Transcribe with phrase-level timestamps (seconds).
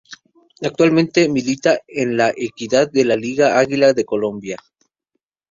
[0.69, 4.57] Actualmente milita en La Equidad de la Liga Águila de Colombia.